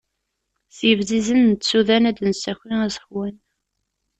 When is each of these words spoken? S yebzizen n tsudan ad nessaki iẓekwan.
S 0.75 0.77
yebzizen 0.87 1.41
n 1.49 1.53
tsudan 1.53 2.07
ad 2.09 2.17
nessaki 2.29 2.73
iẓekwan. 2.85 3.35